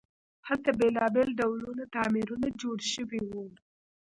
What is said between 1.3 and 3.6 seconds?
ډوله تعمیرونه جوړ شوي وو.